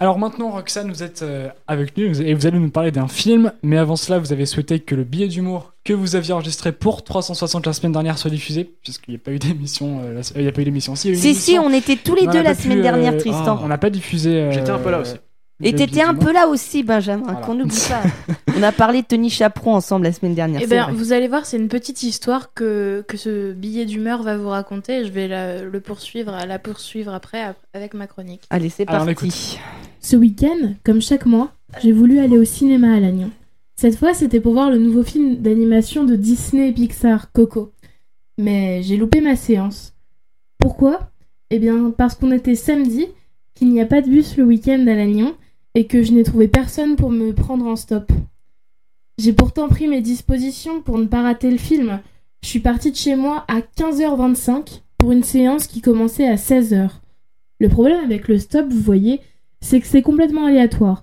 [0.00, 3.50] Alors maintenant, Roxane, vous êtes euh, avec nous et vous allez nous parler d'un film.
[3.64, 7.02] Mais avant cela, vous avez souhaité que le billet d'humour que vous aviez enregistré pour
[7.02, 10.00] 360 la semaine dernière soit diffusé, puisqu'il n'y a pas eu d'émission.
[10.04, 10.94] euh, il n'y a pas eu d'émission.
[10.94, 12.54] Si, il y a eu une Si, si, on était tous les On deux la
[12.54, 13.58] semaine pu, dernière, euh, Tristan.
[13.60, 14.30] On n'a pas diffusé.
[14.36, 15.14] euh, J'étais un peu là aussi.
[15.60, 17.40] Et t'étais un peu là aussi, Benjamin, Voilà.
[17.40, 18.02] qu'on n'oublie pas.
[18.56, 20.60] on a parlé de Tony Chaperon ensemble la semaine dernière.
[20.62, 20.92] Eh c'est ben, vrai.
[20.92, 25.04] vous allez voir, c'est une petite histoire que, que ce billet d'humeur va vous raconter.
[25.04, 28.42] Je vais la, le poursuivre, la poursuivre après ap- avec ma chronique.
[28.50, 29.58] Allez, c'est Alors, parti.
[30.10, 31.52] Ce week-end, comme chaque mois,
[31.82, 33.30] j'ai voulu aller au cinéma à Lannion.
[33.76, 37.72] Cette fois, c'était pour voir le nouveau film d'animation de Disney et Pixar, Coco.
[38.38, 39.92] Mais j'ai loupé ma séance.
[40.58, 41.10] Pourquoi?
[41.50, 43.04] Eh bien, parce qu'on était samedi,
[43.54, 45.36] qu'il n'y a pas de bus le week-end à Lannion,
[45.74, 48.10] et que je n'ai trouvé personne pour me prendre en stop.
[49.18, 52.00] J'ai pourtant pris mes dispositions pour ne pas rater le film.
[52.42, 56.92] Je suis partie de chez moi à 15h25 pour une séance qui commençait à 16h.
[57.60, 59.20] Le problème avec le stop, vous voyez,
[59.60, 61.02] c'est que c'est complètement aléatoire.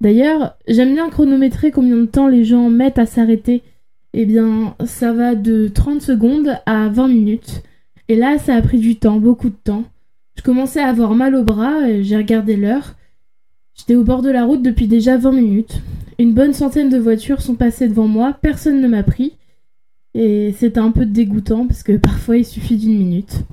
[0.00, 3.62] D'ailleurs, j'aime bien chronométrer combien de temps les gens mettent à s'arrêter.
[4.14, 7.62] Eh bien, ça va de 30 secondes à 20 minutes.
[8.08, 9.84] Et là, ça a pris du temps, beaucoup de temps.
[10.36, 12.96] Je commençais à avoir mal au bras et j'ai regardé l'heure.
[13.74, 15.80] J'étais au bord de la route depuis déjà 20 minutes.
[16.18, 19.36] Une bonne centaine de voitures sont passées devant moi, personne ne m'a pris.
[20.14, 23.44] Et c'était un peu dégoûtant parce que parfois il suffit d'une minute.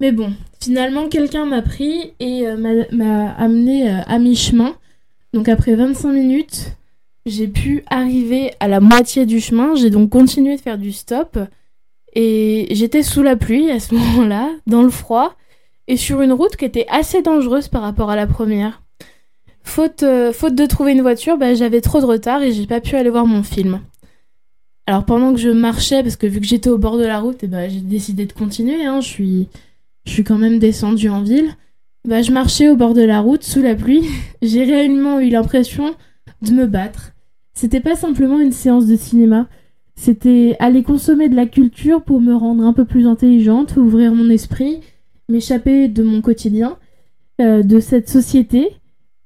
[0.00, 2.56] Mais bon, finalement quelqu'un m'a pris et euh,
[2.90, 4.74] m'a- amené euh, à mi-chemin.
[5.32, 6.72] Donc après 25 minutes,
[7.26, 9.74] j'ai pu arriver à la moitié du chemin.
[9.74, 11.38] J'ai donc continué de faire du stop.
[12.14, 15.36] Et j'étais sous la pluie à ce moment-là, dans le froid,
[15.86, 18.82] et sur une route qui était assez dangereuse par rapport à la première.
[19.62, 22.96] Faute, euh, de trouver une voiture, bah, j'avais trop de retard et j'ai pas pu
[22.96, 23.80] aller voir mon film.
[24.86, 27.44] Alors pendant que je marchais, parce que vu que j'étais au bord de la route,
[27.44, 28.84] et bah, j'ai décidé de continuer.
[28.84, 29.48] Hein, je suis,
[30.04, 31.50] je suis quand même descendue en ville.
[32.06, 34.04] Bah, je marchais au bord de la route sous la pluie.
[34.42, 35.94] J'ai réellement eu l'impression
[36.42, 37.12] de me battre.
[37.52, 39.48] C'était pas simplement une séance de cinéma.
[39.96, 44.30] C'était aller consommer de la culture pour me rendre un peu plus intelligente, ouvrir mon
[44.30, 44.80] esprit,
[45.28, 46.78] m'échapper de mon quotidien,
[47.40, 48.68] euh, de cette société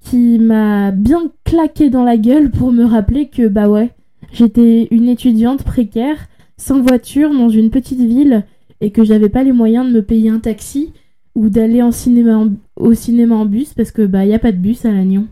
[0.01, 3.91] qui m'a bien claqué dans la gueule pour me rappeler que bah ouais,
[4.33, 8.45] j'étais une étudiante précaire, sans voiture, dans une petite ville,
[8.81, 10.93] et que j'avais pas les moyens de me payer un taxi
[11.35, 14.85] ou d'aller cinéma au cinéma en bus parce que bah y a pas de bus
[14.85, 15.27] à Lannion.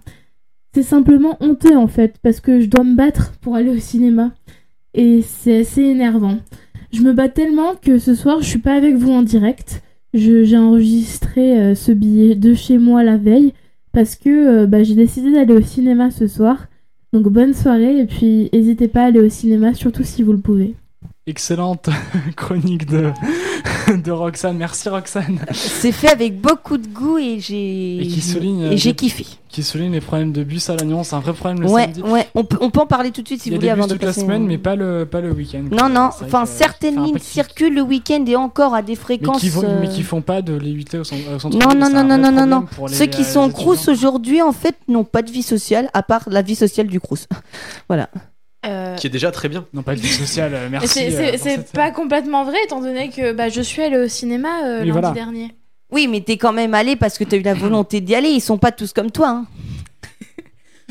[0.74, 4.32] C'est simplement honteux en fait parce que je dois me battre pour aller au cinéma
[4.94, 6.38] et c'est assez énervant.
[6.92, 9.82] Je me bats tellement que ce soir je suis pas avec vous en direct.
[10.14, 13.54] J'ai enregistré euh, ce billet de chez moi la veille
[13.92, 16.66] parce que euh, bah, j'ai décidé d'aller au cinéma ce soir.
[17.12, 20.38] Donc bonne soirée et puis n'hésitez pas à aller au cinéma surtout si vous le
[20.38, 20.74] pouvez.
[21.28, 21.88] Excellente
[22.36, 23.12] chronique de,
[23.94, 24.56] de Roxane.
[24.56, 25.38] Merci Roxane.
[25.52, 28.96] C'est fait avec beaucoup de goût et j'ai Et qui souligne, euh, et j'ai des-
[28.96, 29.24] kiffé.
[29.48, 31.04] Qui souligne les problèmes de bus à Lannion.
[31.04, 32.02] C'est un vrai problème le Ouais, samedi.
[32.02, 32.26] ouais.
[32.34, 34.02] On peut, on peut en parler tout de suite si vous voulez avant de toute
[34.02, 35.62] la semaine, mais pas le, pas le week-end.
[35.70, 36.06] Non, non.
[36.06, 39.40] Enfin, certaines lignes circulent le week-end et encore à des Mais fréquences.
[39.42, 42.02] qui, vont, euh, mais qui font pas de au centre, au centre Non, non, non,
[42.02, 42.64] non, non, non, non.
[42.88, 43.62] les- Ceux qui les sont étudiants.
[43.74, 46.98] crous aujourd'hui, en fait, n'ont pas de vie sociale, à part la vie sociale du
[46.98, 47.28] crous.
[47.88, 48.08] voilà.
[49.02, 49.66] Euh, Qui est déjà très bien.
[49.74, 50.88] Non, pas de vie sociale, euh, et merci.
[50.88, 54.64] c'est- euh, cette- pas complètement vrai, étant donné que bah, je suis allée au cinéma
[54.64, 55.10] euh, lundi voilà.
[55.10, 55.54] dernier.
[55.90, 58.28] Oui, mais t'es quand même allé parce que t'as eu la volonté d'y aller.
[58.30, 59.28] Ils sont pas tous comme toi.
[59.28, 59.46] Hein.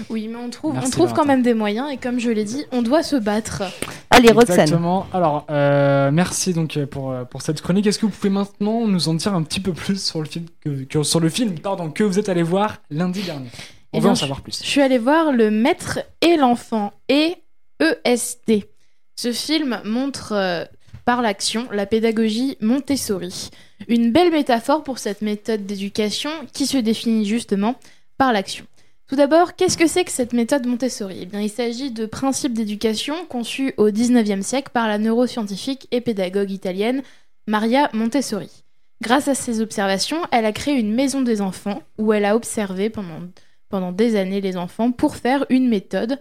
[0.10, 2.44] Oui, mais on trouve, Merci, on trouve quand même des moyens, et comme je l'ai
[2.44, 3.62] dit, on doit se battre.
[4.10, 4.62] Allez, Roxane.
[4.62, 5.06] Exactement.
[5.14, 7.86] Alors, euh, merci donc euh, pour, euh, pour cette chronique.
[7.86, 10.46] Est-ce que vous pouvez maintenant nous en dire un petit peu plus sur le film
[10.62, 13.50] que, que- sur le film pardon, que vous êtes allé voir lundi dernier?
[13.94, 14.60] On Eh veut bien, en savoir plus.
[14.64, 17.36] Je suis allée voir Le Maître et l'Enfant, et
[17.82, 18.68] EST.
[19.16, 20.66] Ce film montre euh,
[21.06, 23.50] par l'action la pédagogie Montessori.
[23.88, 27.76] Une belle métaphore pour cette méthode d'éducation qui se définit justement
[28.18, 28.66] par l'action.
[29.08, 31.20] Tout d'abord, qu'est-ce que c'est que cette méthode Montessori?
[31.24, 36.00] Eh bien, il s'agit de principes d'éducation conçus au XIXe siècle par la neuroscientifique et
[36.00, 37.04] pédagogue italienne
[37.46, 38.64] Maria Montessori.
[39.02, 42.90] Grâce à ses observations, elle a créé une maison des enfants où elle a observé
[42.90, 46.20] pendant des années les enfants pour faire une méthode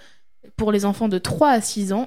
[0.60, 2.06] pour les enfants de 3 à 6 ans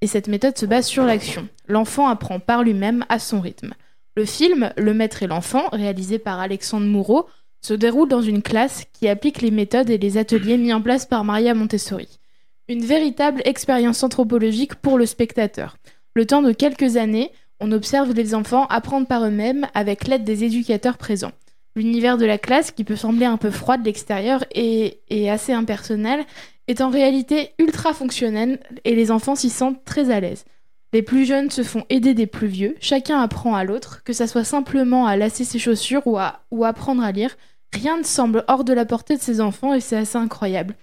[0.00, 1.48] et cette méthode se base sur l'action.
[1.68, 3.74] L'enfant apprend par lui-même à son rythme.
[4.16, 7.28] Le film Le Maître et l'Enfant, réalisé par Alexandre Moureau,
[7.60, 11.06] se déroule dans une classe qui applique les méthodes et les ateliers mis en place
[11.06, 12.18] par Maria Montessori.
[12.66, 15.76] Une véritable expérience anthropologique pour le spectateur.
[16.14, 17.30] Le temps de quelques années,
[17.60, 21.32] on observe les enfants apprendre par eux-mêmes avec l'aide des éducateurs présents.
[21.76, 26.24] L'univers de la classe, qui peut sembler un peu froid de l'extérieur et assez impersonnel,
[26.68, 30.44] est en réalité ultra fonctionnel et les enfants s'y sentent très à l'aise.
[30.92, 34.26] Les plus jeunes se font aider des plus vieux, chacun apprend à l'autre, que ça
[34.26, 37.36] soit simplement à lasser ses chaussures ou à apprendre à lire,
[37.72, 40.76] rien ne semble hors de la portée de ces enfants et c'est assez incroyable.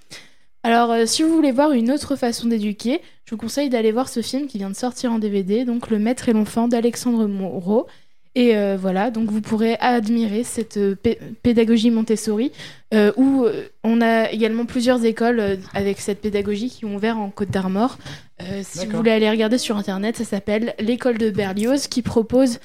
[0.63, 4.09] Alors, euh, si vous voulez voir une autre façon d'éduquer, je vous conseille d'aller voir
[4.09, 7.87] ce film qui vient de sortir en DVD, donc Le Maître et l'Enfant d'Alexandre Moreau.
[8.33, 12.53] Et euh, voilà, donc vous pourrez admirer cette euh, pé- pédagogie Montessori,
[12.93, 13.45] euh, où
[13.83, 17.97] on a également plusieurs écoles avec cette pédagogie qui ont ouvert en Côte d'Armor.
[18.41, 22.59] Euh, si vous voulez aller regarder sur internet, ça s'appelle l'école de Berlioz, qui propose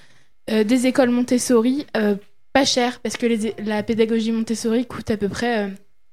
[0.48, 1.86] des écoles Montessori
[2.52, 5.70] pas chères, parce que les la pédagogie Montessori coûte à peu près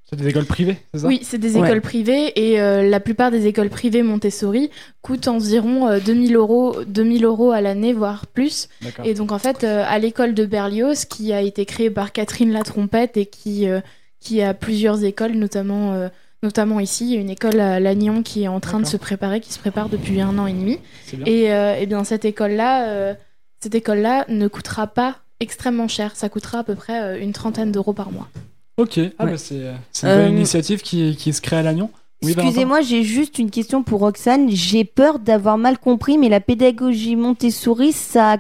[0.09, 1.07] C'est des écoles privées, c'est ça?
[1.07, 1.67] Oui, c'est des Ouais.
[1.67, 4.69] écoles privées et euh, la plupart des écoles privées Montessori
[5.01, 8.67] coûtent environ euh, 2000 euros, 2000 euros à l'année, voire plus.
[9.03, 12.51] Et donc en fait, euh, à l'école de Berlioz, qui a été créée par Catherine
[12.51, 13.79] La Trompette et qui, euh,
[14.19, 16.09] qui a plusieurs écoles, notamment, euh,
[16.43, 18.97] notamment ici, il y a une école à Lannion qui est en train de se
[18.97, 20.79] préparer, qui se prépare depuis un an et demi.
[21.13, 21.25] Bien.
[21.25, 23.13] Et, euh, eh bien cette école-là, euh,
[23.61, 26.11] cette école-là ne coûtera pas extrêmement cher.
[26.15, 28.27] Ça coûtera à peu près euh, une trentaine d'euros par mois.
[28.77, 29.31] Ok, ah Ouais.
[29.31, 31.89] bah c'est euh, c'est une Euh, initiative qui, qui se crée à Lannion.
[32.23, 34.49] Oui, Excusez-moi, j'ai juste une question pour Roxane.
[34.49, 38.37] J'ai peur d'avoir mal compris, mais la pédagogie Montessori, ça.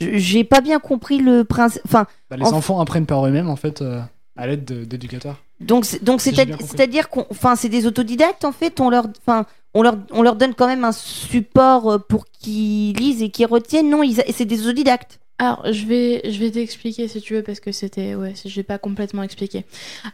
[0.00, 1.82] J'ai pas bien compris le principe.
[1.86, 4.00] Enfin, Bah, les en- enfants apprennent par eux-mêmes en fait euh,
[4.36, 5.36] à l'aide de- d'éducateurs.
[5.60, 8.78] donc Si c'est-à-dire qu'on, enfin, c'est des autodidactes en fait.
[8.78, 9.44] On leur, enfin,
[9.74, 13.90] on leur, on leur donne quand même un support pour qu'ils lisent et qu'ils retiennent.
[13.90, 15.18] Non, ils, c'est des autodidactes.
[15.40, 18.16] Alors, je vais, je vais t'expliquer si tu veux, parce que c'était.
[18.16, 19.64] Ouais, je n'ai pas complètement expliqué.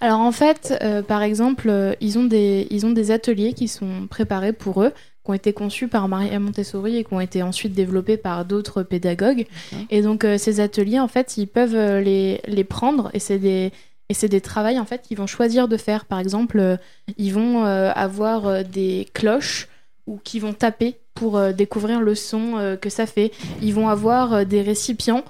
[0.00, 3.66] Alors, en fait, euh, par exemple, euh, ils, ont des, ils ont des ateliers qui
[3.66, 7.42] sont préparés pour eux, qui ont été conçus par Maria Montessori et qui ont été
[7.42, 9.46] ensuite développés par d'autres pédagogues.
[9.88, 13.72] Et donc, euh, ces ateliers, en fait, ils peuvent les, les prendre et c'est des.
[14.10, 16.04] Et c'est des travails en fait qu'ils vont choisir de faire.
[16.04, 16.76] Par exemple,
[17.16, 19.66] ils vont avoir des cloches
[20.06, 23.32] ou qui vont taper pour euh, découvrir le son euh, que ça fait.
[23.62, 25.24] Ils vont avoir euh, des récipients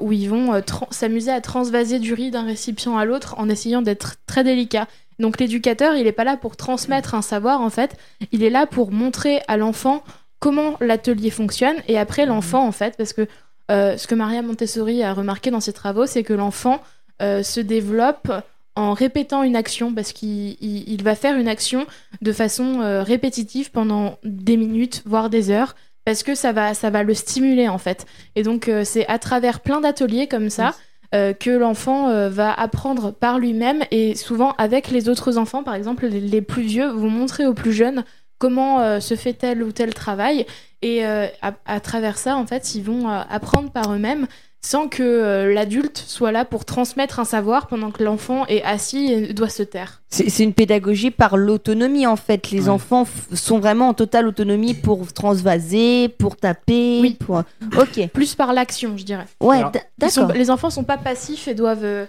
[0.00, 4.14] où ils vont s'amuser à transvaser du riz d'un récipient à l'autre en essayant d'être
[4.24, 4.86] très délicat.
[5.18, 7.96] Donc l'éducateur, il n'est pas là pour transmettre un savoir en fait,
[8.30, 10.04] il est là pour montrer à l'enfant
[10.38, 13.26] comment l'atelier fonctionne et après l'enfant en fait, parce que
[13.70, 16.80] euh, ce que Maria Montessori a remarqué dans ses travaux, c'est que l'enfant
[17.20, 18.30] euh, se développe
[18.78, 21.86] en répétant une action parce qu'il il- il va faire une action
[22.22, 26.88] de façon euh, répétitive pendant des minutes, voire des heures, parce que ça va, ça
[26.90, 28.06] va le stimuler en fait.
[28.36, 30.74] Et donc euh, c'est à travers plein d'ateliers comme ça
[31.14, 36.06] euh, que l'enfant va apprendre par lui-même et souvent avec les autres enfants, par exemple
[36.06, 38.04] les, les plus vieux, vont montrer aux plus jeunes
[38.38, 40.46] comment se fait tel ou tel travail.
[40.80, 41.30] Et à,
[41.66, 44.26] à travers ça, en fait, ils vont apprendre par eux-mêmes
[44.60, 49.12] sans que euh, l'adulte soit là pour transmettre un savoir pendant que l'enfant est assis
[49.12, 50.02] et doit se taire.
[50.10, 52.50] C'est une pédagogie par l'autonomie en fait.
[52.50, 52.68] Les Ouais.
[52.70, 56.98] enfants sont vraiment en totale autonomie pour transvaser, pour taper.
[57.00, 57.16] Oui.
[57.20, 57.42] Pour...
[57.78, 58.08] Ok.
[58.12, 59.26] Plus par l'action, je dirais.
[59.40, 59.62] Ouais,
[59.98, 60.32] d'accord.
[60.32, 62.06] les enfants sont pas passifs et doivent euh,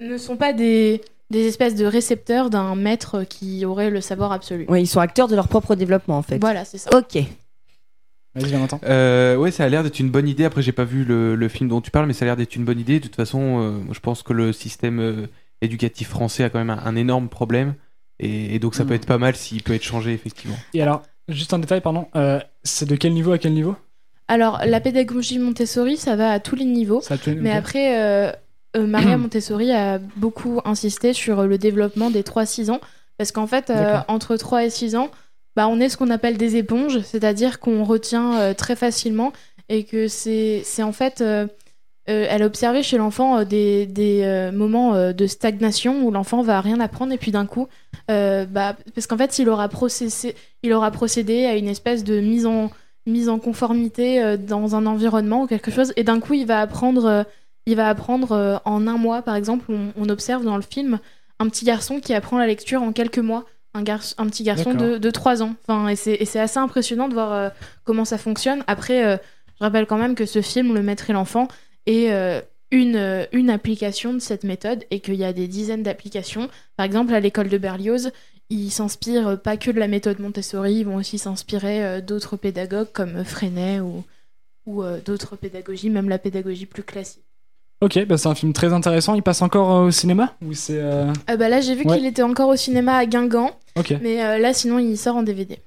[0.00, 4.66] ne sont pas des, des espèces de récepteurs d'un maître qui aurait le savoir absolu.
[4.68, 6.38] Ouais, ils sont acteurs de leur propre développement en fait.
[6.38, 6.90] Voilà, c'est ça.
[6.96, 7.18] Ok.
[8.40, 8.80] Vas-y, Valentin.
[8.84, 10.44] Euh, ouais, ça a l'air d'être une bonne idée.
[10.44, 12.56] Après, j'ai pas vu le, le film dont tu parles, mais ça a l'air d'être
[12.56, 12.98] une bonne idée.
[13.00, 15.26] De toute façon, euh, je pense que le système euh,
[15.60, 17.74] éducatif français a quand même un, un énorme problème.
[18.20, 20.56] Et, et donc, ça peut être pas mal s'il peut être changé, effectivement.
[20.74, 22.06] Et alors, juste un détail, pardon.
[22.16, 23.76] euh, c'est de quel niveau à quel niveau?
[24.26, 27.00] Alors, la pédagogie Montessori, ça va à tous les niveaux.
[27.00, 28.32] Ça Mais après, euh,
[28.76, 32.80] euh, Maria Montessori a beaucoup insisté sur le développement des 3-6 ans.
[33.16, 35.10] Parce qu'en fait, euh, entre 3 et 6 ans,
[35.58, 39.32] bah, on est ce qu'on appelle des éponges, c'est-à-dire qu'on retient euh, très facilement
[39.68, 41.20] et que c'est en fait.
[41.20, 41.48] euh,
[42.08, 46.78] euh, elle a observé chez l'enfant euh, des, moments de stagnation où l'enfant va rien
[46.78, 47.66] apprendre et puis d'un coup,
[48.06, 54.76] bah, parce qu'en fait, il aura, procédé à une espèce de mise en, conformité dans
[54.76, 57.26] un environnement ou quelque chose et d'un coup, il va apprendre,
[57.66, 59.72] il va apprendre en un mois, par exemple.
[59.96, 61.00] On observe dans le film
[61.40, 63.44] un petit garçon qui apprend la lecture en quelques mois.
[63.78, 65.54] Un, garçon, un petit garçon de, de 3 ans.
[65.62, 67.48] Enfin, et c'est assez impressionnant de voir euh,
[67.84, 68.64] comment ça fonctionne.
[68.66, 69.16] Après, euh,
[69.58, 71.46] je rappelle quand même que ce film, Le Maître et l'Enfant,
[71.86, 72.40] est euh,
[72.72, 76.48] une, une application de cette méthode et qu'il y a des dizaines d'applications.
[76.76, 78.10] Par exemple, à l'école de Berlioz,
[78.50, 83.24] ils s'inspirent pas que de la méthode Montessori, ils vont aussi s'inspirer d'autres pédagogues comme
[83.24, 84.04] Freinet ou,
[84.66, 87.27] ou d'autres pédagogies, même la pédagogie plus classique.
[87.80, 89.14] Ok, bah c'est un film très intéressant.
[89.14, 90.78] Il passe encore euh, au cinéma Ou c'est.
[90.78, 91.96] euh, Euh, bah là, j'ai vu Ouais.
[91.96, 93.52] qu'il était encore au cinéma à Guingamp,
[94.02, 95.58] mais euh, là, sinon, il sort en DVD.